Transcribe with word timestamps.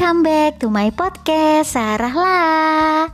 Welcome 0.00 0.24
back 0.24 0.56
to 0.64 0.72
my 0.72 0.88
podcast 0.96 1.76
Sarah 1.76 2.16
lah. 2.16 3.12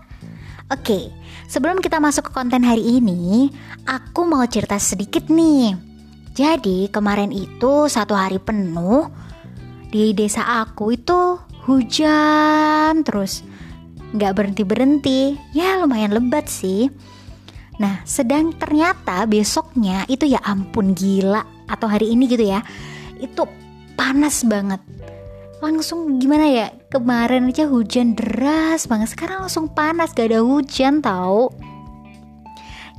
Oke, 0.70 1.10
sebelum 1.50 1.82
kita 1.82 1.98
masuk 1.98 2.30
ke 2.30 2.38
konten 2.38 2.62
hari 2.62 3.02
ini, 3.02 3.50
aku 3.90 4.22
mau 4.22 4.46
cerita 4.46 4.78
sedikit 4.78 5.26
nih. 5.26 5.74
Jadi 6.30 6.86
kemarin 6.94 7.34
itu 7.34 7.90
satu 7.90 8.14
hari 8.14 8.38
penuh 8.38 9.10
di 9.90 10.14
desa 10.14 10.62
aku 10.62 10.94
itu 10.94 11.42
hujan 11.66 13.02
terus 13.02 13.42
nggak 14.14 14.38
berhenti 14.38 14.62
berhenti. 14.62 15.20
Ya 15.58 15.82
lumayan 15.82 16.14
lebat 16.14 16.46
sih. 16.46 16.86
Nah, 17.82 18.06
sedang 18.06 18.54
ternyata 18.54 19.26
besoknya 19.26 20.06
itu 20.06 20.30
ya 20.30 20.38
ampun 20.46 20.94
gila 20.94 21.66
atau 21.66 21.90
hari 21.90 22.14
ini 22.14 22.30
gitu 22.30 22.46
ya, 22.46 22.62
itu 23.18 23.42
panas 23.98 24.46
banget 24.46 24.78
langsung 25.60 26.20
gimana 26.20 26.46
ya? 26.48 26.66
Kemarin 26.92 27.48
aja 27.48 27.68
hujan 27.68 28.16
deras 28.16 28.84
banget. 28.88 29.12
Sekarang 29.12 29.46
langsung 29.46 29.68
panas 29.72 30.12
gak 30.12 30.32
ada 30.32 30.40
hujan 30.44 31.00
tau. 31.00 31.52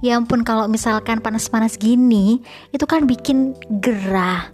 Ya 0.06 0.14
ampun 0.14 0.46
kalau 0.46 0.70
misalkan 0.70 1.26
panas-panas 1.26 1.74
gini 1.82 2.46
itu 2.70 2.86
kan 2.86 3.10
bikin 3.10 3.58
gerah. 3.82 4.54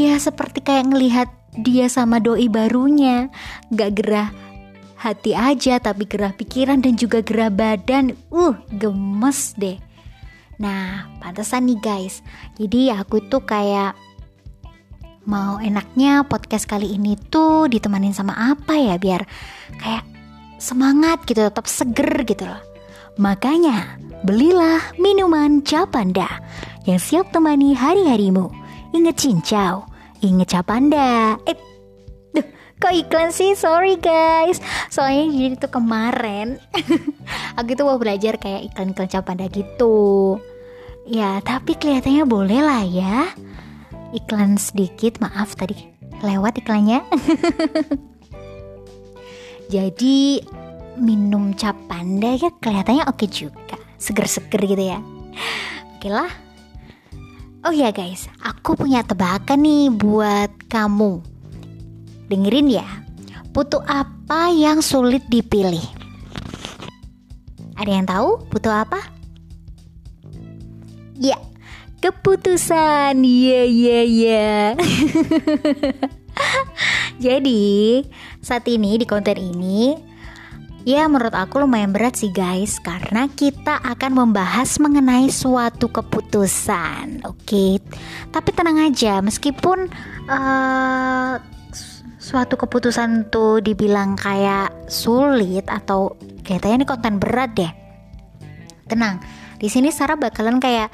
Ya 0.00 0.16
seperti 0.16 0.64
kayak 0.64 0.88
ngelihat 0.88 1.28
dia 1.60 1.88
sama 1.92 2.16
doi 2.16 2.48
barunya. 2.48 3.28
Gak 3.68 4.00
gerah 4.00 4.32
hati 4.96 5.36
aja 5.36 5.76
tapi 5.76 6.08
gerah 6.08 6.32
pikiran 6.32 6.80
dan 6.80 6.96
juga 6.96 7.20
gerah 7.20 7.52
badan. 7.52 8.16
Uh 8.32 8.56
gemes 8.72 9.52
deh. 9.60 9.76
Nah 10.56 11.12
pantesan 11.20 11.68
nih 11.68 11.80
guys. 11.84 12.24
Jadi 12.56 12.88
aku 12.88 13.20
tuh 13.28 13.44
kayak 13.44 13.92
mau 15.24 15.56
enaknya 15.56 16.24
podcast 16.28 16.68
kali 16.68 16.96
ini 16.96 17.16
tuh 17.16 17.68
ditemanin 17.68 18.12
sama 18.12 18.36
apa 18.36 18.76
ya 18.76 19.00
biar 19.00 19.24
kayak 19.80 20.04
semangat 20.60 21.24
gitu 21.24 21.44
tetap 21.44 21.64
seger 21.64 22.24
gitu 22.28 22.44
loh. 22.44 22.60
Makanya 23.16 24.00
belilah 24.26 24.80
minuman 25.00 25.64
Capanda 25.64 26.28
yang 26.84 27.00
siap 27.00 27.32
temani 27.32 27.72
hari-harimu. 27.72 28.52
Inget 28.92 29.16
cincau 29.20 29.88
inget 30.24 30.56
Capanda 30.56 31.36
eh 31.44 31.58
duh, 32.32 32.46
kok 32.80 32.94
iklan 32.96 33.28
sih? 33.28 33.52
Sorry 33.52 34.00
guys. 34.00 34.60
Soalnya 34.88 35.24
jadi 35.28 35.54
tuh 35.60 35.72
kemarin 35.72 36.56
aku 37.60 37.76
tuh 37.76 37.84
mau 37.84 38.00
belajar 38.00 38.40
kayak 38.40 38.72
iklan-iklan 38.72 39.12
Capanda 39.12 39.46
gitu. 39.52 40.36
Ya 41.04 41.40
tapi 41.44 41.76
kelihatannya 41.76 42.24
boleh 42.24 42.60
lah 42.64 42.84
ya 42.84 43.28
iklan 44.14 44.54
sedikit 44.54 45.18
maaf 45.18 45.58
tadi 45.58 45.74
lewat 46.22 46.62
iklannya. 46.62 47.02
Jadi 49.74 50.38
minum 50.94 51.50
cap 51.58 51.74
panda 51.90 52.38
ya 52.38 52.48
kelihatannya 52.62 53.04
oke 53.10 53.26
juga. 53.26 53.76
Seger-seger 53.98 54.62
gitu 54.70 54.84
ya. 54.94 54.98
Oke 55.98 56.08
lah. 56.08 56.30
Oh 57.66 57.74
ya 57.74 57.90
guys. 57.90 58.30
Aku 58.44 58.78
punya 58.78 59.02
tebakan 59.02 59.66
nih 59.66 59.90
buat 59.90 60.52
kamu. 60.70 61.18
Dengerin 62.30 62.70
ya. 62.70 62.86
Putu 63.50 63.78
apa 63.86 64.50
yang 64.50 64.82
sulit 64.82 65.22
dipilih? 65.30 65.82
Ada 67.74 67.90
yang 67.90 68.06
tahu 68.06 68.42
putu 68.50 68.70
apa? 68.70 68.98
Ya 71.18 71.38
keputusan. 72.04 73.24
Ya 73.24 73.64
ya 73.64 74.00
ya 74.04 74.52
jadi 77.24 77.64
saat 78.44 78.68
ini 78.68 79.00
di 79.00 79.06
konten 79.08 79.38
ini 79.40 79.96
ya 80.84 81.08
menurut 81.08 81.32
aku 81.32 81.64
lumayan 81.64 81.96
berat 81.96 82.20
sih 82.20 82.28
guys. 82.28 82.76
Karena 82.82 83.24
kita 83.32 83.80
akan 83.80 84.12
membahas 84.20 84.76
mengenai 84.76 85.32
suatu 85.32 85.88
keputusan 85.88 87.24
oke? 87.24 87.40
Okay? 87.40 87.80
tapi 88.28 88.52
tenang 88.52 88.84
aja 88.84 89.24
meskipun 89.24 89.88
uh, 90.28 91.40
suatu 92.20 92.60
keputusan 92.60 93.32
tuh 93.32 93.64
dibilang 93.64 94.18
kayak 94.20 94.90
sulit 94.92 95.64
atau 95.72 96.20
kayaknya 96.44 96.84
ini 96.84 96.86
konten 96.88 97.16
berat 97.16 97.56
deh. 97.56 97.72
Tenang 98.84 99.24
di 99.56 99.72
sini 99.72 99.88
Sarah 99.88 100.20
bakalan 100.20 100.60
kayak 100.60 100.92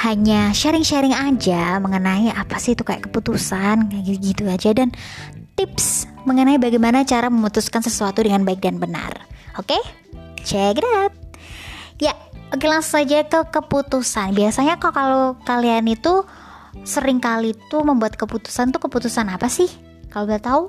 hanya 0.00 0.48
sharing-sharing 0.56 1.12
aja 1.12 1.76
mengenai 1.76 2.32
apa 2.32 2.56
sih 2.56 2.72
itu 2.72 2.80
kayak 2.80 3.12
keputusan 3.12 3.92
kayak 3.92 4.04
gitu-gitu 4.08 4.48
aja 4.48 4.72
dan 4.72 4.88
tips 5.60 6.08
mengenai 6.24 6.56
bagaimana 6.56 7.04
cara 7.04 7.28
memutuskan 7.28 7.84
sesuatu 7.84 8.24
dengan 8.24 8.40
baik 8.48 8.64
dan 8.64 8.80
benar. 8.80 9.28
Oke? 9.60 9.76
Okay? 9.76 9.82
Check 10.40 10.80
it 10.80 10.86
out. 10.96 11.12
Ya, 12.00 12.16
oke 12.48 12.64
langsung 12.64 13.04
saja 13.04 13.28
ke 13.28 13.40
keputusan. 13.52 14.32
Biasanya 14.32 14.80
kok 14.80 14.96
kalau 14.96 15.36
kalian 15.44 15.84
itu 15.84 16.24
sering 16.88 17.20
kali 17.20 17.52
tuh 17.68 17.84
membuat 17.84 18.16
keputusan 18.16 18.72
tuh 18.72 18.80
keputusan 18.80 19.28
apa 19.28 19.52
sih? 19.52 19.68
Kalau 20.08 20.24
udah 20.24 20.40
tahu? 20.40 20.62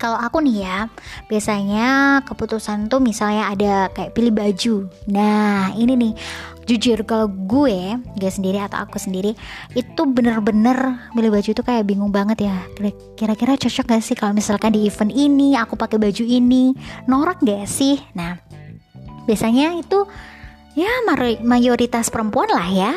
Kalau 0.00 0.16
aku 0.16 0.40
nih 0.40 0.64
ya, 0.64 0.78
biasanya 1.28 2.18
keputusan 2.24 2.88
tuh 2.88 3.04
misalnya 3.04 3.52
ada 3.52 3.92
kayak 3.92 4.16
pilih 4.16 4.32
baju. 4.32 4.88
Nah, 5.12 5.76
ini 5.76 5.92
nih 5.92 6.12
jujur 6.70 7.02
kalau 7.02 7.26
gue 7.26 7.98
gue 8.14 8.30
sendiri 8.30 8.62
atau 8.62 8.78
aku 8.78 9.02
sendiri 9.02 9.34
itu 9.74 10.02
bener-bener 10.06 11.02
milih 11.18 11.34
baju 11.34 11.48
itu 11.50 11.62
kayak 11.66 11.82
bingung 11.82 12.14
banget 12.14 12.46
ya. 12.46 12.56
Kira-kira 13.18 13.58
cocok 13.58 13.90
gak 13.90 14.02
sih 14.06 14.14
kalau 14.14 14.30
misalkan 14.30 14.78
di 14.78 14.86
event 14.86 15.10
ini 15.10 15.58
aku 15.58 15.74
pakai 15.74 15.98
baju 15.98 16.22
ini? 16.22 16.70
Norak 17.10 17.42
gak 17.42 17.66
sih? 17.66 17.98
Nah 18.14 18.38
biasanya 19.26 19.74
itu 19.74 20.06
ya 20.78 20.90
mayoritas 21.42 22.14
perempuan 22.14 22.46
lah 22.54 22.68
ya 22.70 22.92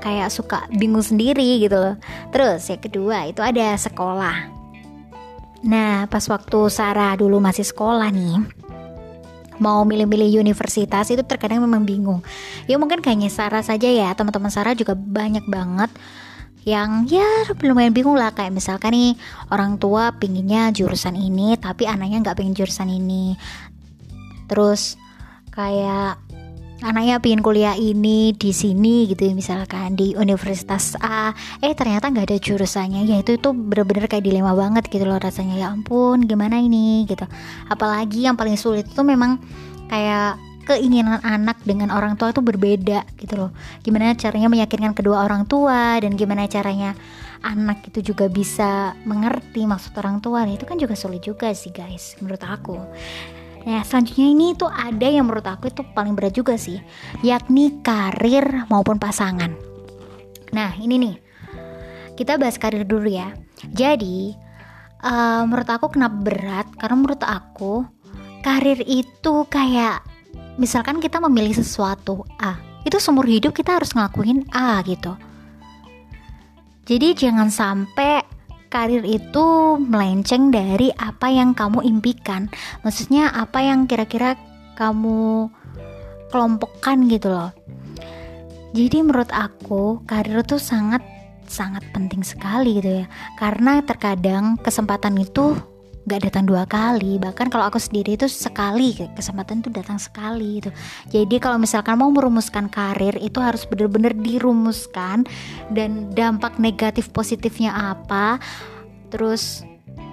kayak 0.00 0.32
suka 0.32 0.64
bingung 0.72 1.04
sendiri 1.04 1.60
gitu 1.60 1.76
loh. 1.76 1.94
Terus 2.32 2.64
yang 2.72 2.80
kedua 2.80 3.28
itu 3.28 3.44
ada 3.44 3.76
sekolah. 3.76 4.48
Nah 5.62 6.08
pas 6.08 6.24
waktu 6.26 6.58
Sarah 6.72 7.14
dulu 7.14 7.38
masih 7.38 7.62
sekolah 7.62 8.08
nih 8.10 8.40
mau 9.62 9.86
milih-milih 9.86 10.42
universitas 10.42 11.06
itu 11.14 11.22
terkadang 11.22 11.62
memang 11.62 11.86
bingung. 11.86 12.18
Ya 12.66 12.74
mungkin 12.82 12.98
kayaknya 12.98 13.30
Sarah 13.30 13.62
saja 13.62 13.86
ya 13.86 14.10
teman-teman 14.18 14.50
Sarah 14.50 14.74
juga 14.74 14.98
banyak 14.98 15.46
banget 15.46 15.94
yang 16.66 17.06
ya 17.06 17.26
lumayan 17.62 17.94
bingung 17.94 18.18
lah. 18.18 18.34
Kayak 18.34 18.58
misalkan 18.58 18.90
nih 18.90 19.14
orang 19.54 19.78
tua 19.78 20.18
pinginnya 20.18 20.74
jurusan 20.74 21.14
ini 21.14 21.54
tapi 21.62 21.86
anaknya 21.86 22.26
nggak 22.26 22.36
pengen 22.42 22.58
jurusan 22.58 22.90
ini. 22.90 23.38
Terus 24.50 24.98
kayak 25.54 26.18
anaknya 26.82 27.22
pingin 27.22 27.40
kuliah 27.40 27.78
ini 27.78 28.34
di 28.34 28.50
sini 28.50 29.06
gitu 29.06 29.30
misalkan 29.32 29.94
di 29.94 30.18
universitas 30.18 30.98
A. 30.98 31.30
Eh 31.62 31.72
ternyata 31.78 32.10
nggak 32.10 32.26
ada 32.28 32.38
jurusannya. 32.42 33.06
Ya 33.06 33.22
itu 33.22 33.38
itu 33.38 33.48
bener-bener 33.54 34.10
kayak 34.10 34.26
dilema 34.26 34.52
banget 34.52 34.90
gitu 34.90 35.06
loh 35.06 35.16
rasanya. 35.16 35.56
Ya 35.56 35.66
ampun 35.70 36.26
gimana 36.26 36.58
ini 36.58 37.06
gitu. 37.06 37.24
Apalagi 37.70 38.26
yang 38.26 38.34
paling 38.34 38.58
sulit 38.58 38.90
itu 38.90 39.02
memang 39.06 39.38
kayak 39.86 40.36
keinginan 40.62 41.18
anak 41.26 41.58
dengan 41.66 41.90
orang 41.90 42.14
tua 42.14 42.30
itu 42.34 42.42
berbeda 42.42 43.06
gitu 43.18 43.34
loh. 43.38 43.50
Gimana 43.82 44.14
caranya 44.18 44.50
meyakinkan 44.50 44.94
kedua 44.94 45.26
orang 45.26 45.46
tua 45.46 45.98
dan 46.02 46.14
gimana 46.18 46.46
caranya 46.46 46.94
anak 47.42 47.90
itu 47.90 48.14
juga 48.14 48.30
bisa 48.30 48.94
mengerti 49.02 49.66
maksud 49.66 49.94
orang 49.98 50.22
tua. 50.22 50.46
Nah, 50.46 50.54
itu 50.54 50.66
kan 50.66 50.78
juga 50.78 50.94
sulit 50.94 51.22
juga 51.22 51.50
sih 51.54 51.74
guys 51.74 52.14
menurut 52.22 52.42
aku 52.46 52.78
Nah, 53.62 53.86
selanjutnya 53.86 54.26
ini 54.26 54.46
tuh 54.58 54.66
ada 54.66 55.06
yang 55.06 55.30
menurut 55.30 55.46
aku 55.46 55.70
itu 55.70 55.86
paling 55.94 56.18
berat 56.18 56.34
juga 56.34 56.58
sih, 56.58 56.82
yakni 57.22 57.78
karir 57.82 58.66
maupun 58.66 58.98
pasangan. 58.98 59.54
Nah, 60.50 60.74
ini 60.78 60.98
nih. 60.98 61.16
Kita 62.18 62.36
bahas 62.36 62.58
karir 62.58 62.84
dulu 62.84 63.08
ya. 63.08 63.32
Jadi, 63.70 64.34
uh, 65.02 65.42
menurut 65.46 65.68
aku 65.70 65.94
kenapa 65.94 66.16
berat? 66.18 66.66
Karena 66.74 66.96
menurut 66.98 67.22
aku 67.22 67.86
karir 68.42 68.82
itu 68.84 69.46
kayak 69.46 70.02
misalkan 70.58 70.98
kita 70.98 71.22
memilih 71.22 71.54
sesuatu 71.54 72.26
A, 72.42 72.58
itu 72.82 72.98
seumur 72.98 73.24
hidup 73.30 73.54
kita 73.54 73.78
harus 73.78 73.94
ngelakuin 73.94 74.44
A 74.50 74.82
gitu. 74.82 75.14
Jadi 76.82 77.14
jangan 77.14 77.46
sampai 77.46 78.26
karir 78.72 79.04
itu 79.04 79.76
melenceng 79.76 80.48
dari 80.48 80.88
apa 80.96 81.28
yang 81.28 81.52
kamu 81.52 81.84
impikan. 81.84 82.48
Maksudnya 82.80 83.28
apa 83.28 83.60
yang 83.60 83.84
kira-kira 83.84 84.40
kamu 84.80 85.52
kelompokkan 86.32 87.04
gitu 87.12 87.28
loh. 87.28 87.52
Jadi 88.72 89.04
menurut 89.04 89.28
aku 89.28 90.00
karir 90.08 90.40
itu 90.40 90.56
sangat 90.56 91.04
sangat 91.44 91.84
penting 91.92 92.24
sekali 92.24 92.80
gitu 92.80 93.04
ya. 93.04 93.06
Karena 93.36 93.84
terkadang 93.84 94.56
kesempatan 94.56 95.20
itu 95.20 95.52
gak 96.08 96.28
datang 96.28 96.44
dua 96.46 96.66
kali. 96.66 97.18
Bahkan 97.22 97.50
kalau 97.52 97.68
aku 97.68 97.78
sendiri 97.78 98.18
itu 98.18 98.26
sekali 98.26 98.94
kesempatan 99.14 99.62
itu 99.62 99.70
datang 99.70 99.98
sekali 100.02 100.62
itu 100.62 100.70
jadi 101.10 101.36
kalau 101.38 101.58
misalkan 101.60 101.98
mau 101.98 102.10
merumuskan 102.10 102.66
karir 102.70 103.14
itu 103.20 103.38
harus 103.38 103.66
benar-benar 103.66 104.14
dirumuskan. 104.16 105.24
Dan 105.72 106.12
dampak 106.12 106.58
negatif 106.58 107.10
positifnya 107.12 107.72
apa 107.72 108.38
terus 109.12 109.64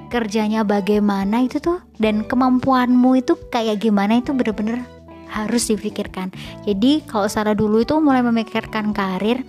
kerjanya 0.09 0.65
bagaimana 0.65 1.45
itu 1.45 1.61
tuh 1.61 1.79
dan 2.01 2.25
kemampuanmu 2.25 3.21
itu 3.21 3.37
kayak 3.53 3.79
gimana 3.85 4.19
itu 4.19 4.33
bener-bener 4.33 4.81
harus 5.29 5.69
dipikirkan. 5.69 6.33
Jadi 6.65 7.05
kalau 7.05 7.29
Sarah 7.29 7.53
dulu 7.53 7.85
itu 7.85 7.95
mulai 8.01 8.25
memikirkan 8.25 8.91
karir 8.91 9.45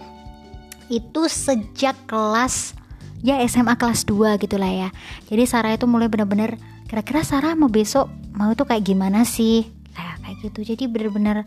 itu 0.93 1.27
sejak 1.31 1.97
kelas 2.05 2.77
ya 3.20 3.40
SMA 3.44 3.76
kelas 3.76 4.08
2 4.08 4.40
gitulah 4.40 4.69
ya. 4.69 4.88
Jadi 5.28 5.44
Sarah 5.44 5.72
itu 5.76 5.84
mulai 5.84 6.08
bener-bener 6.08 6.56
kira-kira 6.88 7.22
Sarah 7.22 7.55
mau 7.55 7.70
besok 7.70 8.11
mau 8.34 8.52
tuh 8.56 8.67
kayak 8.67 8.84
gimana 8.84 9.22
sih? 9.28 9.69
Kayak 9.93 10.17
kayak 10.25 10.37
gitu. 10.49 10.61
Jadi 10.75 10.84
bener-bener 10.88 11.46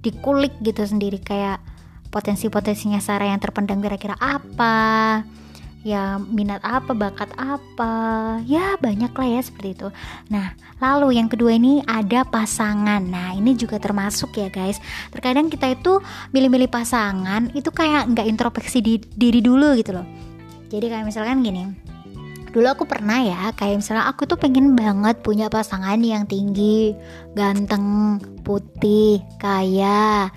dikulik 0.00 0.54
gitu 0.64 0.82
sendiri 0.84 1.20
kayak 1.20 1.60
potensi-potensinya 2.08 3.02
Sarah 3.02 3.28
yang 3.28 3.42
terpendam 3.42 3.82
kira-kira 3.82 4.16
apa 4.16 5.22
ya 5.86 6.18
minat 6.18 6.64
apa 6.66 6.96
bakat 6.96 7.30
apa. 7.38 7.94
Ya 8.48 8.74
banyak 8.80 9.12
lah 9.14 9.28
ya 9.28 9.40
seperti 9.44 9.78
itu. 9.78 9.88
Nah 10.32 10.56
lalu 10.82 11.20
yang 11.20 11.30
kedua 11.30 11.54
ini 11.54 11.84
ada 11.86 12.26
pasangan. 12.26 13.04
Nah 13.04 13.36
ini 13.36 13.54
juga 13.54 13.78
termasuk 13.78 14.34
ya 14.34 14.48
guys. 14.50 14.82
Terkadang 15.14 15.52
kita 15.52 15.70
itu 15.70 16.00
milih-milih 16.32 16.72
pasangan 16.72 17.52
itu 17.54 17.70
kayak 17.70 18.16
nggak 18.16 18.26
introspeksi 18.26 18.80
di, 18.82 18.98
diri 18.98 19.44
dulu 19.44 19.76
gitu 19.78 19.94
loh 19.94 20.35
jadi 20.72 20.86
kayak 20.90 21.06
misalkan 21.06 21.42
gini 21.42 21.86
dulu 22.56 22.72
aku 22.72 22.84
pernah 22.88 23.20
ya 23.20 23.52
kayak 23.52 23.84
misalnya 23.84 24.08
aku 24.08 24.24
tuh 24.24 24.40
pengen 24.40 24.72
banget 24.72 25.20
punya 25.20 25.52
pasangan 25.52 26.00
yang 26.00 26.24
tinggi 26.24 26.96
ganteng 27.36 28.16
putih 28.40 29.20
kaya. 29.36 30.32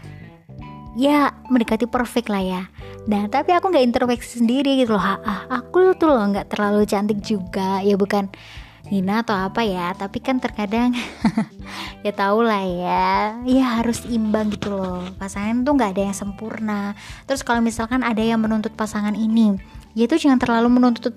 Ya 0.99 1.31
mendekati 1.47 1.87
perfect 1.87 2.27
lah 2.27 2.43
ya. 2.43 2.61
Nah 3.07 3.31
tapi 3.31 3.55
aku 3.55 3.71
nggak 3.71 3.85
introspeksi 3.87 4.43
sendiri 4.43 4.83
gitu 4.83 4.99
loh. 4.99 5.05
Ah, 5.05 5.47
Aku 5.63 5.95
tuh 5.95 6.11
loh 6.11 6.27
nggak 6.27 6.51
terlalu 6.51 6.83
cantik 6.83 7.23
juga. 7.23 7.79
Ya 7.87 7.95
bukan 7.95 8.27
Nina 8.89 9.21
atau 9.21 9.37
apa 9.37 9.61
ya 9.61 9.93
Tapi 9.93 10.17
kan 10.17 10.41
terkadang 10.41 10.97
Ya 12.05 12.11
tau 12.11 12.43
lah 12.43 12.67
ya. 12.67 13.39
Ya 13.47 13.79
harus 13.79 14.03
imbang 14.11 14.51
gitu 14.51 14.75
loh. 14.75 15.07
Pasangan 15.15 15.63
tuh 15.63 15.71
nggak 15.71 15.95
ada 15.95 16.03
yang 16.11 16.17
sempurna. 16.17 16.99
Terus 17.29 17.47
kalau 17.47 17.63
misalkan 17.63 18.03
ada 18.03 18.19
yang 18.19 18.43
menuntut 18.43 18.75
pasangan 18.75 19.15
ini 19.15 19.78
Ya 19.97 20.05
itu 20.05 20.15
jangan 20.17 20.37
terlalu 20.37 20.67
menuntut 20.79 21.13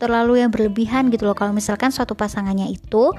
Terlalu 0.00 0.40
yang 0.40 0.48
berlebihan 0.48 1.12
gitu 1.12 1.28
loh. 1.28 1.36
Kalau 1.36 1.52
misalkan 1.52 1.92
suatu 1.92 2.16
pasangannya 2.16 2.72
itu 2.72 3.12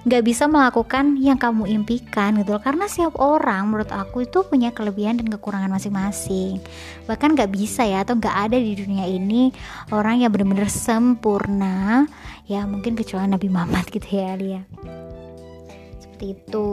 nggak 0.00 0.24
bisa 0.24 0.48
melakukan 0.48 1.20
yang 1.20 1.36
kamu 1.36 1.66
impikan 1.74 2.38
gitu 2.38 2.54
loh. 2.54 2.62
Karena 2.62 2.86
setiap 2.86 3.18
orang 3.18 3.66
menurut 3.66 3.90
aku 3.90 4.22
itu 4.22 4.46
punya 4.46 4.70
kelebihan 4.70 5.18
dan 5.18 5.26
kekurangan 5.26 5.74
masing-masing. 5.74 6.62
Bahkan 7.10 7.34
nggak 7.34 7.50
bisa 7.50 7.82
ya 7.82 8.06
atau 8.06 8.14
nggak 8.14 8.36
ada 8.46 8.56
di 8.62 8.78
dunia 8.78 9.10
ini 9.10 9.50
orang 9.90 10.22
yang 10.22 10.30
benar-benar 10.30 10.70
sempurna. 10.70 12.06
Ya 12.46 12.62
mungkin 12.62 12.94
kecuali 12.94 13.26
Nabi 13.26 13.50
Muhammad 13.50 13.90
gitu 13.90 14.06
ya 14.06 14.38
Lia. 14.38 14.62
Seperti 15.98 16.38
itu 16.38 16.70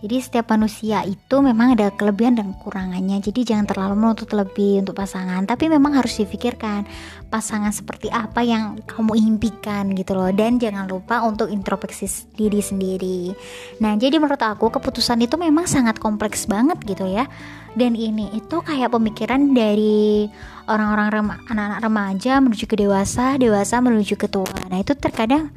jadi 0.00 0.16
setiap 0.16 0.56
manusia 0.56 1.04
itu 1.04 1.36
memang 1.44 1.76
ada 1.76 1.92
kelebihan 1.92 2.32
dan 2.32 2.56
kekurangannya. 2.56 3.20
Jadi 3.20 3.44
jangan 3.44 3.68
terlalu 3.68 4.00
menuntut 4.00 4.32
lebih 4.32 4.80
untuk 4.80 4.96
pasangan, 4.96 5.44
tapi 5.44 5.68
memang 5.68 5.92
harus 5.92 6.16
difikirkan 6.16 6.88
pasangan 7.28 7.68
seperti 7.68 8.08
apa 8.08 8.40
yang 8.40 8.80
kamu 8.88 9.20
impikan 9.20 9.92
gitu 9.92 10.16
loh. 10.16 10.32
Dan 10.32 10.56
jangan 10.56 10.88
lupa 10.88 11.20
untuk 11.28 11.52
introspeksi 11.52 12.32
diri 12.32 12.64
sendiri. 12.64 13.36
Nah, 13.84 13.92
jadi 14.00 14.16
menurut 14.16 14.40
aku 14.40 14.72
keputusan 14.72 15.20
itu 15.20 15.36
memang 15.36 15.68
sangat 15.68 16.00
kompleks 16.00 16.48
banget 16.48 16.80
gitu 16.88 17.04
ya. 17.04 17.28
Dan 17.76 17.92
ini 17.92 18.32
itu 18.32 18.56
kayak 18.64 18.96
pemikiran 18.96 19.52
dari 19.52 20.32
orang-orang 20.64 21.08
rema, 21.12 21.34
anak-anak 21.44 21.80
remaja 21.84 22.32
menuju 22.40 22.64
ke 22.64 22.76
dewasa, 22.80 23.36
dewasa 23.36 23.84
menuju 23.84 24.16
ke 24.16 24.32
tua. 24.32 24.48
Nah, 24.72 24.80
itu 24.80 24.96
terkadang 24.96 25.52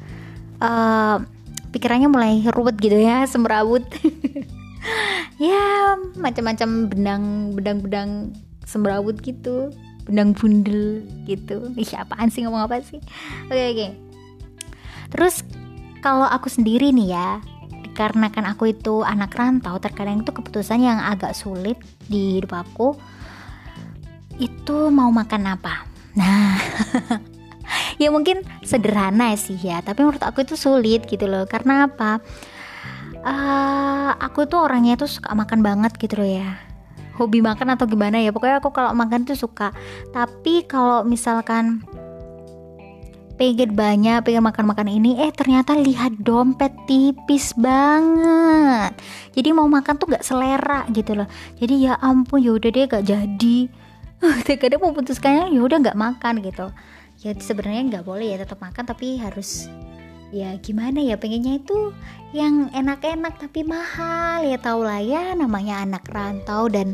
uh, 0.60 1.16
pikirannya 1.74 2.06
mulai 2.06 2.46
ruwet 2.54 2.78
gitu 2.78 2.94
ya 2.94 3.26
semrawut. 3.26 3.82
Ya 5.40 5.96
macam-macam 6.20 6.92
benang 6.92 7.24
benang-benang 7.56 8.36
semrawut 8.68 9.16
gitu 9.24 9.72
benang 10.04 10.36
bundel 10.36 11.02
gitu. 11.24 11.72
Ih 11.74 11.88
apaan 11.96 12.28
sih 12.28 12.44
ngomong 12.44 12.68
apa 12.68 12.84
sih? 12.84 13.00
Oke 13.48 13.56
okay, 13.56 13.66
oke. 13.72 13.76
Okay. 13.76 13.90
terus 15.14 15.46
kalau 16.02 16.26
aku 16.26 16.50
sendiri 16.50 16.90
nih 16.90 17.16
ya 17.16 17.38
dikarenakan 17.86 18.50
aku 18.50 18.74
itu 18.74 19.06
anak 19.06 19.32
rantau 19.32 19.78
terkadang 19.78 20.26
itu 20.26 20.34
keputusan 20.34 20.82
yang 20.82 20.98
agak 20.98 21.32
sulit 21.38 21.78
di 22.10 22.42
hidup 22.42 22.66
aku 22.66 22.98
itu 24.36 24.76
mau 24.92 25.08
makan 25.08 25.54
apa? 25.54 25.86
Nah 26.18 26.58
ya 27.98 28.08
mungkin 28.10 28.42
sederhana 28.62 29.34
sih 29.38 29.58
ya 29.58 29.80
tapi 29.80 30.02
menurut 30.02 30.22
aku 30.22 30.42
itu 30.42 30.54
sulit 30.58 31.06
gitu 31.06 31.26
loh. 31.26 31.44
Karena 31.46 31.88
apa? 31.88 32.22
Uh, 33.24 34.12
aku 34.20 34.44
tuh 34.44 34.68
orangnya 34.68 35.00
tuh 35.00 35.08
suka 35.08 35.32
makan 35.32 35.64
banget 35.64 35.96
gitu 35.96 36.20
loh 36.20 36.28
ya. 36.28 36.60
Hobi 37.14 37.40
makan 37.40 37.78
atau 37.78 37.86
gimana 37.86 38.18
ya 38.18 38.34
pokoknya 38.34 38.58
aku 38.58 38.74
kalau 38.74 38.90
makan 38.92 39.24
tuh 39.24 39.38
suka. 39.38 39.70
Tapi 40.10 40.66
kalau 40.66 41.06
misalkan 41.06 41.86
pengen 43.34 43.74
banyak 43.74 44.22
pengen 44.22 44.46
makan-makan 44.46 44.86
ini 44.86 45.18
eh 45.18 45.34
ternyata 45.34 45.74
lihat 45.78 46.18
dompet 46.22 46.70
tipis 46.86 47.54
banget. 47.58 48.94
Jadi 49.34 49.48
mau 49.50 49.66
makan 49.66 49.94
tuh 49.98 50.14
gak 50.14 50.26
selera 50.26 50.86
gitu 50.90 51.18
loh. 51.18 51.28
Jadi 51.58 51.90
ya 51.90 51.98
ampun 51.98 52.42
ya 52.42 52.54
udah 52.54 52.70
deh 52.70 52.86
gak 52.86 53.06
jadi. 53.06 53.58
Kadang 54.60 54.80
mau 54.80 54.92
putuskannya 54.94 55.52
ya 55.52 55.60
udah 55.60 55.78
nggak 55.84 55.98
makan 55.98 56.34
gitu 56.40 56.72
ya 57.24 57.32
sebenarnya 57.32 57.82
nggak 57.98 58.04
boleh 58.04 58.36
ya 58.36 58.44
tetap 58.44 58.60
makan 58.60 58.84
tapi 58.84 59.16
harus 59.16 59.66
ya 60.28 60.52
gimana 60.60 61.00
ya 61.00 61.16
pengennya 61.16 61.56
itu 61.56 61.94
yang 62.36 62.68
enak-enak 62.74 63.40
tapi 63.40 63.64
mahal. 63.64 64.44
Ya 64.44 64.60
tau 64.60 64.84
lah 64.84 65.00
ya 65.00 65.32
namanya 65.32 65.80
anak 65.80 66.04
rantau 66.12 66.68
dan 66.68 66.92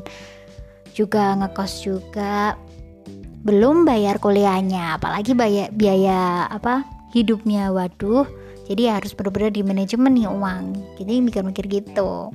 juga 0.95 1.35
ngekos 1.35 1.83
juga. 1.83 2.55
Belum 3.41 3.89
bayar 3.89 4.21
kuliahnya 4.21 5.01
apalagi 5.01 5.33
biaya, 5.35 5.67
biaya 5.73 6.47
apa 6.47 6.87
hidupnya. 7.11 7.75
Waduh 7.75 8.29
jadi 8.71 9.03
harus 9.03 9.19
benar-benar 9.19 9.51
di 9.51 9.67
manajemen 9.67 10.15
nih 10.15 10.31
uang. 10.31 10.65
Jadi 11.01 11.15
mikir-mikir 11.19 11.65
gitu 11.67 12.31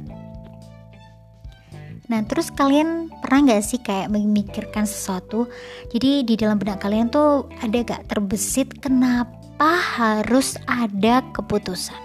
Nah, 2.06 2.22
terus 2.22 2.54
kalian 2.54 3.10
pernah 3.18 3.50
nggak 3.50 3.64
sih 3.66 3.82
kayak 3.82 4.14
memikirkan 4.14 4.86
sesuatu? 4.86 5.50
Jadi 5.90 6.22
di 6.22 6.38
dalam 6.38 6.62
benak 6.62 6.86
kalian 6.86 7.10
tuh 7.10 7.50
ada 7.66 7.82
gak 7.82 8.06
terbesit 8.06 8.78
kenapa 8.78 9.74
harus 9.98 10.62
ada 10.70 11.26
keputusan? 11.34 11.98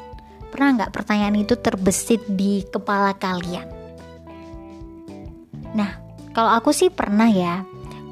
Pernah 0.49 0.69
nggak 0.81 0.93
pertanyaan 0.97 1.37
itu 1.45 1.53
terbesit 1.61 2.25
di 2.33 2.65
kepala 2.73 3.13
kalian? 3.13 3.69
Nah, 5.77 6.01
kalau 6.33 6.51
aku 6.57 6.73
sih 6.73 6.89
pernah 6.89 7.29
ya. 7.29 7.63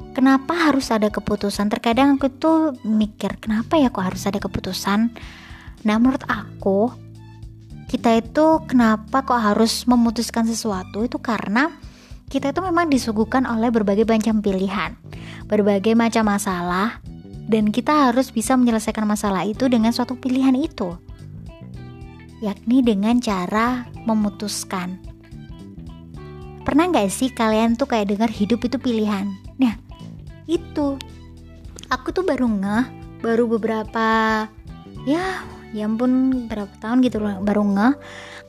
Kenapa 0.09 0.51
harus 0.51 0.91
ada 0.91 1.07
keputusan? 1.07 1.71
Terkadang 1.71 2.19
aku 2.19 2.27
tuh 2.27 2.75
mikir, 2.83 3.39
kenapa 3.39 3.79
ya 3.79 3.87
kok 3.87 4.03
harus 4.03 4.27
ada 4.27 4.41
keputusan? 4.41 5.15
Nah, 5.87 5.95
menurut 5.95 6.25
aku 6.27 6.91
kita 7.89 8.21
itu 8.21 8.61
kenapa 8.69 9.25
kok 9.25 9.41
harus 9.41 9.89
memutuskan 9.89 10.45
sesuatu 10.45 11.01
itu 11.01 11.17
karena 11.17 11.73
kita 12.29 12.53
itu 12.53 12.61
memang 12.61 12.85
disuguhkan 12.93 13.49
oleh 13.49 13.73
berbagai 13.73 14.05
macam 14.05 14.45
pilihan, 14.45 14.93
berbagai 15.49 15.97
macam 15.97 16.29
masalah, 16.29 17.01
dan 17.49 17.73
kita 17.73 18.13
harus 18.13 18.29
bisa 18.29 18.53
menyelesaikan 18.53 19.09
masalah 19.09 19.41
itu 19.49 19.65
dengan 19.65 19.89
suatu 19.89 20.13
pilihan 20.13 20.53
itu, 20.53 20.93
yakni 22.45 22.85
dengan 22.85 23.17
cara 23.17 23.89
memutuskan. 24.05 25.01
Pernah 26.61 26.93
nggak 26.93 27.09
sih 27.09 27.33
kalian 27.33 27.73
tuh 27.73 27.89
kayak 27.89 28.13
dengar 28.13 28.29
hidup 28.29 28.61
itu 28.61 28.77
pilihan? 28.77 29.33
Nah, 29.57 29.73
itu 30.45 31.01
aku 31.89 32.13
tuh 32.13 32.21
baru 32.21 32.45
ngeh, 32.45 32.85
baru 33.25 33.49
beberapa 33.49 34.45
ya 35.09 35.41
ya 35.75 35.85
ampun 35.85 36.45
berapa 36.49 36.71
tahun 36.81 37.05
gitu 37.05 37.21
loh 37.21 37.41
baru 37.41 37.63
ngeh. 37.63 37.93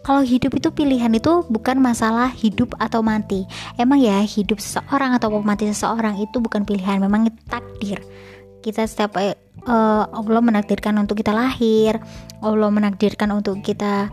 Kalau 0.00 0.24
hidup 0.24 0.56
itu 0.56 0.68
pilihan 0.72 1.12
itu 1.12 1.44
bukan 1.52 1.76
masalah 1.76 2.32
hidup 2.32 2.72
atau 2.80 3.04
mati. 3.04 3.44
Emang 3.76 4.00
ya 4.00 4.24
hidup 4.24 4.56
seseorang 4.56 5.12
atau 5.16 5.28
mati 5.44 5.68
seseorang 5.68 6.16
itu 6.16 6.40
bukan 6.40 6.64
pilihan 6.64 6.96
memang 6.96 7.28
takdir. 7.48 8.00
Kita 8.64 8.84
setiap 8.84 9.16
uh, 9.16 10.04
Allah 10.08 10.42
menakdirkan 10.44 10.96
untuk 11.00 11.20
kita 11.20 11.32
lahir 11.32 12.00
Allah 12.40 12.72
menakdirkan 12.72 13.28
untuk 13.36 13.60
kita 13.60 14.08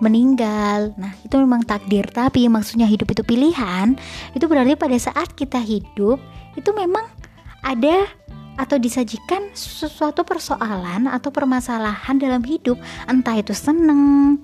meninggal. 0.00 0.96
Nah 0.96 1.12
itu 1.24 1.36
memang 1.36 1.64
takdir 1.64 2.08
tapi 2.08 2.48
maksudnya 2.48 2.88
hidup 2.88 3.12
itu 3.12 3.24
pilihan 3.24 3.96
itu 4.32 4.44
berarti 4.48 4.76
pada 4.76 4.96
saat 4.96 5.32
kita 5.36 5.60
hidup 5.60 6.20
itu 6.56 6.70
memang 6.72 7.04
ada 7.60 8.08
atau 8.60 8.76
disajikan 8.76 9.48
sesuatu 9.56 10.20
persoalan 10.20 11.08
atau 11.08 11.32
permasalahan 11.32 12.20
dalam 12.20 12.44
hidup, 12.44 12.76
entah 13.08 13.40
itu 13.40 13.56
seneng, 13.56 14.36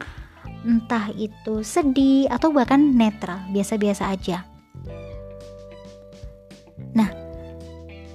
entah 0.65 1.13
itu 1.13 1.61
sedih 1.61 2.25
atau 2.33 2.49
bahkan 2.49 2.81
netral, 2.81 3.45
biasa-biasa 3.53 4.09
aja. 4.09 4.49
Nah, 6.97 7.13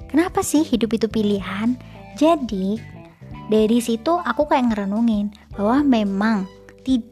kenapa 0.09 0.41
sih 0.41 0.65
hidup 0.65 0.97
itu 0.97 1.05
pilihan? 1.05 1.77
Jadi, 2.17 2.81
dari 3.53 3.77
situ 3.77 4.17
aku 4.17 4.49
kayak 4.49 4.73
ngerenungin 4.73 5.29
bahwa 5.53 5.85
memang 5.85 6.49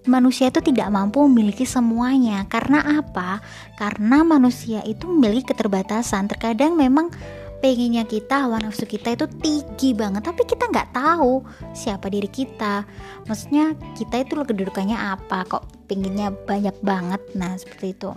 manusia 0.09 0.49
itu 0.49 0.65
tidak 0.65 0.89
mampu 0.89 1.21
memiliki 1.29 1.61
semuanya 1.61 2.41
karena 2.49 2.81
apa? 2.99 3.37
Karena 3.77 4.25
manusia 4.25 4.81
itu 4.81 5.05
memiliki 5.05 5.53
keterbatasan 5.53 6.25
terkadang 6.25 6.73
memang 6.73 7.13
pengennya 7.59 8.07
kita 8.07 8.47
hawa 8.47 8.59
nafsu 8.59 8.87
kita 8.87 9.15
itu 9.15 9.25
tinggi 9.39 9.95
banget. 9.95 10.25
Tapi 10.25 10.43
kita 10.47 10.67
nggak 10.67 10.95
tahu 10.95 11.43
siapa 11.75 12.07
diri 12.11 12.27
kita. 12.27 12.83
Maksudnya 13.27 13.75
kita 13.95 14.23
itu 14.23 14.33
kedudukannya 14.35 14.95
apa? 14.95 15.45
Kok 15.47 15.87
pengennya 15.87 16.31
banyak 16.33 16.75
banget? 16.83 17.21
Nah 17.35 17.55
seperti 17.59 17.95
itu. 17.95 18.11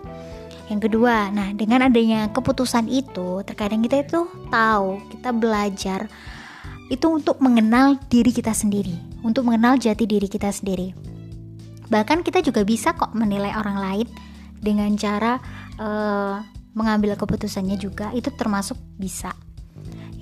Yang 0.71 0.89
kedua 0.89 1.29
nah 1.35 1.53
dengan 1.53 1.87
adanya 1.91 2.31
keputusan 2.33 2.89
itu 2.89 3.45
terkadang 3.45 3.83
kita 3.85 4.07
itu 4.07 4.25
tahu 4.49 5.03
kita 5.13 5.35
belajar 5.35 6.07
itu 6.89 7.07
untuk 7.09 7.43
mengenal 7.45 8.01
diri 8.09 8.33
kita 8.33 8.57
sendiri 8.57 9.13
untuk 9.23 9.47
mengenal 9.47 9.79
jati 9.79 10.05
diri 10.05 10.27
kita 10.27 10.51
sendiri. 10.51 10.93
Bahkan 11.89 12.27
kita 12.27 12.43
juga 12.43 12.67
bisa 12.67 12.93
kok 12.93 13.15
menilai 13.15 13.55
orang 13.55 13.79
lain 13.79 14.09
dengan 14.63 14.95
cara 14.99 15.39
uh, 15.79 16.43
mengambil 16.73 17.17
keputusannya 17.17 17.77
juga 17.77 18.13
itu 18.17 18.29
termasuk 18.33 18.77
bisa. 18.97 19.33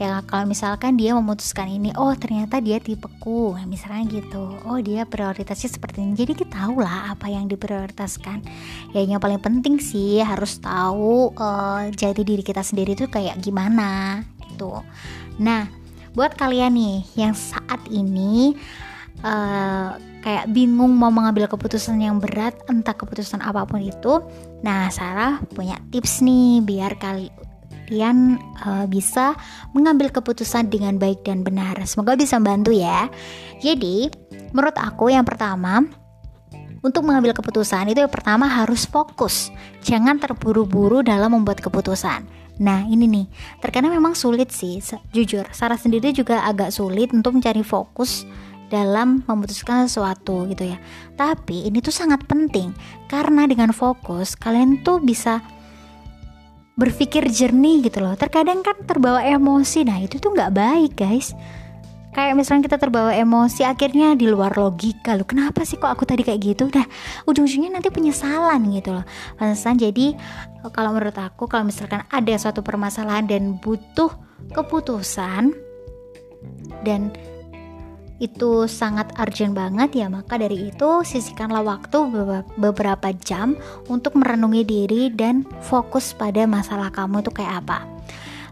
Ya 0.01 0.25
kalau 0.25 0.49
misalkan 0.49 0.97
dia 0.97 1.13
memutuskan 1.13 1.69
ini 1.69 1.93
oh 1.93 2.17
ternyata 2.17 2.57
dia 2.57 2.81
tipeku. 2.81 3.53
Nah, 3.53 3.69
misalnya 3.69 4.09
gitu. 4.09 4.57
Oh 4.65 4.81
dia 4.81 5.05
prioritasnya 5.05 5.77
seperti 5.77 6.01
ini. 6.01 6.17
Jadi 6.17 6.33
kita 6.41 6.65
tahu 6.65 6.81
lah 6.81 7.13
apa 7.13 7.29
yang 7.29 7.45
diprioritaskan. 7.53 8.41
Ya 8.97 9.05
yang 9.05 9.21
paling 9.21 9.45
penting 9.45 9.77
sih 9.77 10.25
harus 10.25 10.57
tahu 10.57 11.37
uh, 11.37 11.85
jati 11.93 12.25
diri 12.25 12.41
kita 12.41 12.65
sendiri 12.65 12.97
itu 12.97 13.13
kayak 13.13 13.45
gimana 13.45 14.25
gitu. 14.49 14.81
Nah 15.37 15.69
buat 16.17 16.33
kalian 16.33 16.81
nih 16.81 16.97
yang 17.21 17.37
saat 17.37 17.85
ini 17.93 18.57
uh, 19.25 19.97
kayak 20.21 20.53
bingung 20.53 20.93
mau 20.93 21.09
mengambil 21.09 21.49
keputusan 21.49 22.01
yang 22.01 22.21
berat 22.21 22.57
entah 22.69 22.93
keputusan 22.93 23.41
apa 23.41 23.65
pun 23.65 23.81
itu. 23.81 24.21
Nah 24.61 24.93
Sarah 24.93 25.41
punya 25.57 25.81
tips 25.89 26.21
nih 26.21 26.61
biar 26.61 27.01
kalian 27.01 28.37
uh, 28.65 28.85
bisa 28.85 29.33
mengambil 29.73 30.13
keputusan 30.13 30.69
dengan 30.69 31.01
baik 31.01 31.25
dan 31.25 31.41
benar. 31.41 31.81
Semoga 31.89 32.17
bisa 32.17 32.37
membantu 32.37 32.77
ya. 32.77 33.09
Jadi 33.61 34.13
menurut 34.53 34.77
aku 34.77 35.09
yang 35.13 35.25
pertama 35.25 35.85
untuk 36.81 37.05
mengambil 37.05 37.37
keputusan 37.37 37.93
itu 37.93 38.01
yang 38.01 38.13
pertama 38.13 38.49
harus 38.49 38.89
fokus. 38.89 39.53
Jangan 39.85 40.21
terburu-buru 40.21 41.05
dalam 41.05 41.37
membuat 41.37 41.61
keputusan. 41.61 42.41
Nah 42.61 42.85
ini 42.85 43.09
nih, 43.09 43.27
terkadang 43.65 43.97
memang 43.97 44.13
sulit 44.13 44.53
sih, 44.53 44.85
jujur. 45.17 45.49
Sarah 45.49 45.81
sendiri 45.81 46.13
juga 46.13 46.45
agak 46.45 46.69
sulit 46.69 47.09
untuk 47.17 47.41
mencari 47.41 47.65
fokus 47.65 48.29
dalam 48.71 49.27
memutuskan 49.27 49.91
sesuatu 49.91 50.47
gitu 50.47 50.71
ya. 50.71 50.79
Tapi 51.19 51.67
ini 51.67 51.83
tuh 51.83 51.93
sangat 51.93 52.25
penting 52.25 52.71
karena 53.11 53.45
dengan 53.51 53.75
fokus 53.75 54.39
kalian 54.39 54.81
tuh 54.87 55.03
bisa 55.03 55.43
berpikir 56.81 57.29
jernih 57.29 57.85
gitu 57.85 58.01
loh. 58.01 58.17
Terkadang 58.17 58.65
kan 58.65 58.79
terbawa 58.89 59.21
emosi, 59.21 59.85
nah 59.85 60.01
itu 60.01 60.17
tuh 60.17 60.33
nggak 60.33 60.55
baik 60.55 60.93
guys. 60.97 61.37
Kayak 62.11 62.43
misalnya 62.43 62.67
kita 62.67 62.79
terbawa 62.83 63.15
emosi 63.15 63.63
akhirnya 63.63 64.19
di 64.19 64.27
luar 64.27 64.59
logika 64.59 65.15
loh. 65.15 65.23
Kenapa 65.23 65.63
sih 65.63 65.79
kok 65.79 65.87
aku 65.87 66.03
tadi 66.03 66.27
kayak 66.27 66.41
gitu? 66.43 66.67
Nah 66.75 66.87
ujung-ujungnya 67.29 67.79
nanti 67.79 67.87
penyesalan 67.93 68.67
gitu 68.75 68.99
loh. 68.99 69.07
Pantesan 69.39 69.79
jadi 69.79 70.19
kalau 70.75 70.91
menurut 70.91 71.15
aku 71.15 71.47
kalau 71.47 71.69
misalkan 71.69 72.03
ada 72.11 72.35
suatu 72.35 72.67
permasalahan 72.67 73.31
dan 73.31 73.63
butuh 73.63 74.11
keputusan 74.51 75.55
dan 76.83 77.15
itu 78.21 78.69
sangat 78.69 79.17
urgent 79.17 79.57
banget 79.57 80.05
ya 80.05 80.07
maka 80.13 80.37
dari 80.37 80.69
itu 80.69 81.01
sisihkanlah 81.03 81.65
waktu 81.65 81.99
beberapa 82.61 83.11
jam 83.17 83.57
untuk 83.89 84.15
merenungi 84.21 84.63
diri 84.63 85.03
dan 85.09 85.49
fokus 85.65 86.13
pada 86.13 86.45
masalah 86.45 86.93
kamu 86.93 87.25
itu 87.25 87.33
kayak 87.33 87.65
apa. 87.65 87.89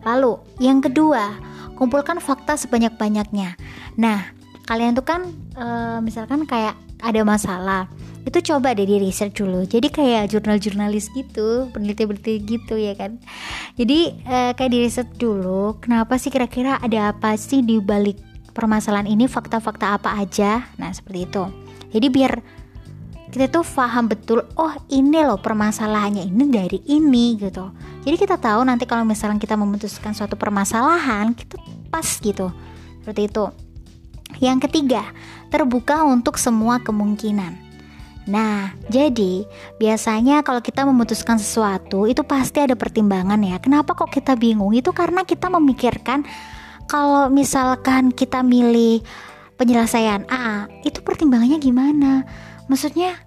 Lalu 0.09 0.41
yang 0.59 0.81
kedua 0.81 1.37
kumpulkan 1.77 2.19
fakta 2.19 2.57
sebanyak-banyaknya. 2.57 3.61
Nah 4.01 4.33
kalian 4.65 4.97
tuh 4.97 5.05
kan 5.05 5.29
e, 5.53 5.67
misalkan 6.01 6.49
kayak 6.49 6.73
ada 7.05 7.23
masalah 7.23 7.87
itu 8.27 8.53
coba 8.53 8.77
deh 8.77 8.85
di 8.85 9.01
research 9.01 9.41
dulu. 9.41 9.65
Jadi 9.65 9.89
kayak 9.89 10.29
jurnal-jurnalis 10.33 11.09
gitu 11.13 11.69
peneliti-peneliti 11.73 12.35
gitu 12.45 12.77
ya 12.77 12.97
kan. 12.97 13.21
Jadi 13.77 14.17
e, 14.17 14.37
kayak 14.57 14.71
di 14.73 14.79
research 14.81 15.13
dulu 15.21 15.77
kenapa 15.81 16.17
sih 16.17 16.33
kira-kira 16.33 16.81
ada 16.81 17.13
apa 17.13 17.37
sih 17.37 17.61
di 17.61 17.81
balik 17.81 18.28
permasalahan 18.59 19.07
ini 19.07 19.31
fakta-fakta 19.31 19.95
apa 19.95 20.19
aja? 20.19 20.67
Nah 20.83 20.91
seperti 20.91 21.31
itu. 21.31 21.45
Jadi 21.95 22.07
biar 22.11 22.33
kita 23.31 23.47
tuh 23.47 23.63
paham 23.63 24.11
betul 24.11 24.43
oh 24.59 24.75
ini 24.91 25.23
loh 25.23 25.39
permasalahannya 25.39 26.27
ini 26.27 26.45
dari 26.51 26.83
ini 26.91 27.39
gitu. 27.39 27.71
Jadi 28.03 28.17
kita 28.19 28.35
tahu 28.35 28.67
nanti 28.67 28.83
kalau 28.83 29.07
misalnya 29.07 29.39
kita 29.39 29.55
memutuskan 29.55 30.11
suatu 30.11 30.35
permasalahan 30.35 31.39
kita 31.39 31.55
pas 31.87 32.09
gitu. 32.19 32.51
Seperti 33.07 33.31
itu. 33.31 33.45
Yang 34.43 34.67
ketiga 34.67 35.07
terbuka 35.55 36.03
untuk 36.03 36.37
semua 36.37 36.83
kemungkinan. 36.83 37.71
Nah, 38.29 38.77
jadi 38.93 39.49
biasanya 39.81 40.45
kalau 40.45 40.61
kita 40.61 40.85
memutuskan 40.85 41.41
sesuatu 41.41 42.05
itu 42.05 42.21
pasti 42.29 42.61
ada 42.61 42.77
pertimbangan 42.77 43.41
ya. 43.41 43.57
Kenapa 43.57 43.97
kok 43.97 44.13
kita 44.13 44.37
bingung? 44.37 44.77
Itu 44.77 44.93
karena 44.93 45.25
kita 45.25 45.49
memikirkan 45.49 46.29
kalau 46.89 47.29
misalkan 47.29 48.11
kita 48.11 48.41
milih 48.41 49.05
penyelesaian 49.61 50.25
A, 50.33 50.67
itu 50.83 51.05
pertimbangannya 51.05 51.61
gimana? 51.61 52.25
Maksudnya 52.67 53.21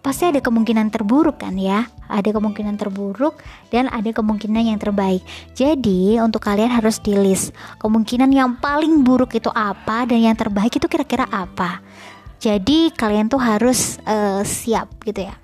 pasti 0.00 0.24
ada 0.24 0.40
kemungkinan 0.40 0.88
terburuk 0.88 1.44
kan 1.44 1.60
ya? 1.60 1.84
Ada 2.08 2.32
kemungkinan 2.32 2.80
terburuk 2.80 3.38
dan 3.68 3.92
ada 3.92 4.08
kemungkinan 4.10 4.72
yang 4.72 4.80
terbaik. 4.80 5.20
Jadi 5.52 6.16
untuk 6.18 6.40
kalian 6.40 6.72
harus 6.72 6.98
di 7.04 7.12
list 7.12 7.52
kemungkinan 7.84 8.32
yang 8.32 8.56
paling 8.56 9.04
buruk 9.04 9.36
itu 9.36 9.52
apa 9.52 10.08
dan 10.08 10.24
yang 10.24 10.34
terbaik 10.34 10.72
itu 10.72 10.88
kira-kira 10.88 11.28
apa. 11.28 11.84
Jadi 12.40 12.96
kalian 12.96 13.28
tuh 13.28 13.44
harus 13.44 14.00
uh, 14.08 14.40
siap 14.40 14.88
gitu 15.04 15.28
ya 15.28 15.36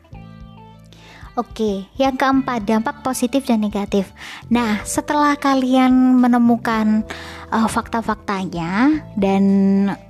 Oke, 1.36 1.84
yang 2.00 2.16
keempat 2.16 2.64
dampak 2.64 3.04
positif 3.04 3.44
dan 3.44 3.60
negatif. 3.60 4.08
Nah, 4.48 4.80
setelah 4.88 5.36
kalian 5.36 6.16
menemukan 6.16 7.04
uh, 7.52 7.68
fakta-faktanya 7.68 9.04
dan 9.20 9.44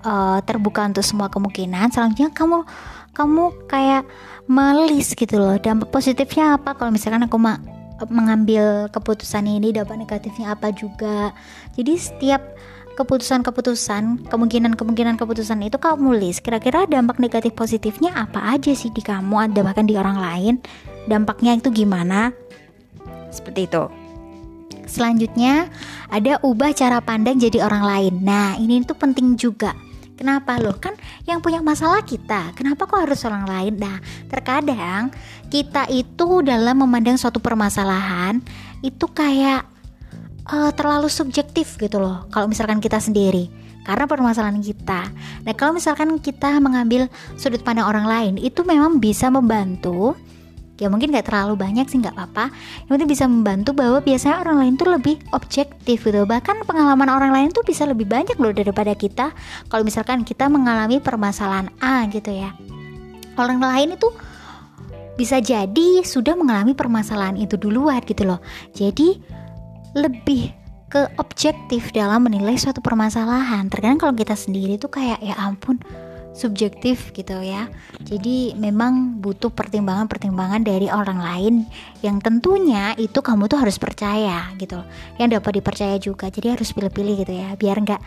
uh, 0.06 0.38
terbuka 0.46 0.86
untuk 0.86 1.02
semua 1.02 1.26
kemungkinan, 1.26 1.90
selanjutnya 1.90 2.30
kamu 2.30 2.62
kamu 3.10 3.44
kayak 3.66 4.06
melis 4.46 5.18
gitu 5.18 5.42
loh. 5.42 5.58
Dampak 5.58 5.90
positifnya 5.90 6.62
apa? 6.62 6.78
Kalau 6.78 6.94
misalkan 6.94 7.26
aku 7.26 7.42
ma 7.42 7.58
mengambil 8.06 8.86
keputusan 8.94 9.50
ini, 9.50 9.74
dampak 9.74 9.98
negatifnya 9.98 10.54
apa 10.54 10.70
juga. 10.70 11.34
Jadi 11.74 11.92
setiap 11.98 12.54
keputusan-keputusan, 12.96 14.26
kemungkinan-kemungkinan 14.32 15.20
keputusan 15.20 15.60
itu 15.68 15.76
kamu 15.76 16.16
list. 16.16 16.40
Kira-kira 16.40 16.88
dampak 16.88 17.20
negatif 17.20 17.52
positifnya 17.52 18.16
apa 18.16 18.56
aja 18.56 18.72
sih 18.72 18.88
di 18.88 19.04
kamu, 19.04 19.52
ada 19.52 19.60
bahkan 19.60 19.84
di 19.84 19.94
orang 20.00 20.16
lain 20.16 20.54
dampaknya 21.06 21.56
itu 21.56 21.70
gimana 21.70 22.34
seperti 23.30 23.70
itu 23.70 23.84
selanjutnya 24.86 25.70
ada 26.10 26.38
ubah 26.42 26.74
cara 26.74 26.98
pandang 27.02 27.38
jadi 27.38 27.62
orang 27.62 27.84
lain 27.86 28.14
nah 28.26 28.58
ini 28.58 28.82
tuh 28.82 28.98
penting 28.98 29.38
juga 29.38 29.72
Kenapa 30.16 30.56
loh? 30.56 30.72
Kan 30.80 30.96
yang 31.28 31.44
punya 31.44 31.60
masalah 31.60 32.00
kita. 32.00 32.56
Kenapa 32.56 32.88
kok 32.88 33.04
harus 33.04 33.20
orang 33.28 33.44
lain? 33.44 33.76
Nah, 33.76 34.00
terkadang 34.32 35.12
kita 35.52 35.84
itu 35.92 36.40
dalam 36.40 36.80
memandang 36.80 37.20
suatu 37.20 37.36
permasalahan 37.36 38.40
itu 38.80 39.04
kayak 39.12 39.68
uh, 40.50 40.70
terlalu 40.74 41.10
subjektif 41.10 41.78
gitu 41.78 41.98
loh. 41.98 42.26
Kalau 42.30 42.46
misalkan 42.50 42.78
kita 42.78 42.98
sendiri 43.02 43.50
karena 43.86 44.04
permasalahan 44.10 44.58
kita. 44.58 45.14
Nah, 45.46 45.54
kalau 45.54 45.78
misalkan 45.78 46.18
kita 46.18 46.58
mengambil 46.58 47.06
sudut 47.38 47.62
pandang 47.62 47.86
orang 47.86 48.06
lain, 48.10 48.34
itu 48.34 48.66
memang 48.66 48.98
bisa 48.98 49.30
membantu 49.30 50.18
ya 50.76 50.92
mungkin 50.92 51.08
gak 51.08 51.32
terlalu 51.32 51.56
banyak 51.56 51.88
sih 51.88 52.04
nggak 52.04 52.12
apa-apa 52.12 52.52
yang 52.84 53.00
penting 53.00 53.10
bisa 53.16 53.24
membantu 53.24 53.72
bahwa 53.72 53.98
biasanya 54.04 54.44
orang 54.44 54.56
lain 54.60 54.72
tuh 54.76 54.88
lebih 54.92 55.16
objektif 55.32 56.04
gitu 56.04 56.28
bahkan 56.28 56.60
pengalaman 56.68 57.08
orang 57.08 57.32
lain 57.32 57.48
tuh 57.48 57.64
bisa 57.64 57.88
lebih 57.88 58.04
banyak 58.04 58.36
loh 58.36 58.52
daripada 58.52 58.92
kita 58.92 59.32
kalau 59.72 59.82
misalkan 59.88 60.20
kita 60.20 60.52
mengalami 60.52 61.00
permasalahan 61.00 61.72
A 61.80 62.04
gitu 62.12 62.28
ya 62.28 62.52
orang 63.40 63.56
lain 63.56 63.96
itu 63.96 64.08
bisa 65.16 65.40
jadi 65.40 66.04
sudah 66.04 66.36
mengalami 66.36 66.76
permasalahan 66.76 67.40
itu 67.40 67.56
duluan 67.56 68.04
gitu 68.04 68.28
loh 68.28 68.44
jadi 68.76 69.16
lebih 69.96 70.52
ke 70.86 71.08
objektif 71.18 71.90
dalam 71.90 72.28
menilai 72.28 72.54
suatu 72.54 72.78
permasalahan 72.78 73.66
terkadang 73.66 73.98
kalau 73.98 74.14
kita 74.14 74.38
sendiri 74.38 74.78
tuh 74.78 74.92
kayak 74.92 75.18
ya 75.18 75.34
ampun 75.40 75.82
subjektif 76.36 77.16
gitu 77.16 77.40
ya. 77.40 77.66
Jadi 78.04 78.52
memang 78.60 79.18
butuh 79.24 79.48
pertimbangan-pertimbangan 79.48 80.62
dari 80.62 80.92
orang 80.92 81.16
lain 81.16 81.54
yang 82.04 82.20
tentunya 82.20 82.92
itu 83.00 83.24
kamu 83.24 83.48
tuh 83.48 83.56
harus 83.56 83.80
percaya 83.80 84.52
gitu. 84.60 84.84
Yang 85.16 85.40
dapat 85.40 85.52
dipercaya 85.58 85.96
juga. 85.96 86.28
Jadi 86.28 86.52
harus 86.52 86.68
pilih-pilih 86.76 87.24
gitu 87.24 87.32
ya, 87.32 87.56
biar 87.56 87.80
nggak 87.80 88.00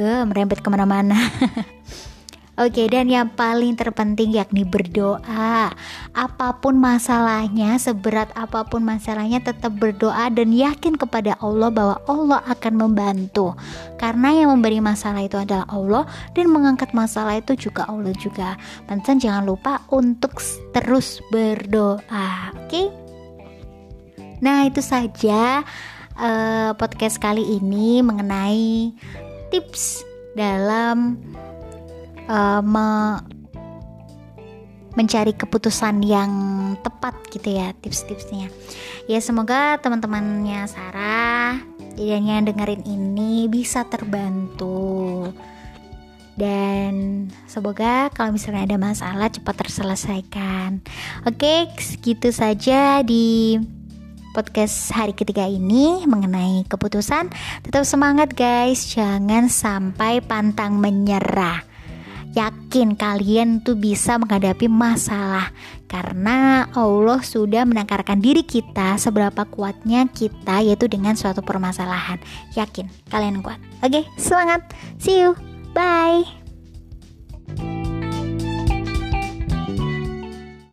uh, 0.00 0.24
merembet 0.24 0.64
ke 0.64 0.68
mana-mana 0.72 1.20
Oke, 2.56 2.88
dan 2.88 3.12
yang 3.12 3.28
paling 3.36 3.76
terpenting 3.76 4.32
yakni 4.32 4.64
berdoa. 4.64 5.76
Apa 6.16 6.56
pun 6.56 6.80
masalahnya, 6.80 7.76
seberat 7.76 8.32
apa 8.32 8.64
pun 8.64 8.80
masalahnya, 8.80 9.44
tetap 9.44 9.76
berdoa 9.76 10.32
dan 10.32 10.56
yakin 10.56 10.96
kepada 10.96 11.36
Allah 11.44 11.68
bahwa 11.68 12.00
Allah 12.08 12.40
akan 12.48 12.74
membantu. 12.80 13.52
Karena 14.00 14.32
yang 14.32 14.56
memberi 14.56 14.80
masalah 14.80 15.20
itu 15.20 15.36
adalah 15.36 15.68
Allah 15.68 16.08
dan 16.32 16.48
mengangkat 16.48 16.96
masalah 16.96 17.36
itu 17.36 17.68
juga 17.68 17.84
Allah 17.92 18.16
juga. 18.16 18.56
Pantesan 18.88 19.20
jangan 19.20 19.44
lupa 19.44 19.84
untuk 19.92 20.40
terus 20.72 21.20
berdoa. 21.28 22.56
Oke? 22.56 22.88
Nah, 24.40 24.64
itu 24.64 24.80
saja 24.80 25.60
uh, 26.16 26.72
podcast 26.72 27.20
kali 27.20 27.60
ini 27.60 28.00
mengenai 28.00 28.96
tips 29.52 30.08
dalam 30.32 31.20
uh, 32.28 32.62
me 32.62 33.20
mencari 34.96 35.36
keputusan 35.36 36.00
yang 36.00 36.32
tepat 36.80 37.12
gitu 37.28 37.52
ya 37.52 37.76
tips-tipsnya. 37.84 38.48
Ya 39.04 39.20
semoga 39.20 39.76
teman-temannya 39.84 40.64
Sarah 40.64 41.60
yang 42.00 42.48
dengerin 42.48 42.80
ini 42.88 43.44
bisa 43.46 43.84
terbantu. 43.84 45.28
Dan 46.36 47.28
semoga 47.48 48.12
kalau 48.12 48.36
misalnya 48.36 48.68
ada 48.68 48.76
masalah 48.80 49.28
cepat 49.32 49.56
terselesaikan. 49.56 50.84
Oke 51.24 51.68
segitu 51.80 52.28
saja 52.28 53.00
di 53.00 53.56
podcast 54.36 54.92
hari 54.92 55.16
ketiga 55.16 55.48
ini 55.48 56.04
mengenai 56.04 56.68
keputusan. 56.68 57.32
Tetap 57.64 57.88
semangat 57.88 58.36
guys. 58.36 58.84
Jangan 58.92 59.48
sampai 59.48 60.20
pantang 60.20 60.76
menyerah 60.76 61.75
yakin 62.36 62.94
kalian 62.94 63.64
tuh 63.64 63.74
bisa 63.80 64.20
menghadapi 64.20 64.68
masalah 64.68 65.48
karena 65.88 66.68
Allah 66.76 67.24
sudah 67.24 67.64
menakarkan 67.64 68.20
diri 68.20 68.44
kita 68.44 69.00
seberapa 69.00 69.48
kuatnya 69.48 70.04
kita 70.12 70.60
yaitu 70.60 70.86
dengan 70.86 71.16
suatu 71.16 71.40
permasalahan. 71.40 72.20
Yakin 72.52 72.92
kalian 73.08 73.40
kuat. 73.40 73.56
Oke, 73.80 74.04
semangat. 74.20 74.68
See 75.00 75.16
you. 75.24 75.32
Bye. 75.72 76.45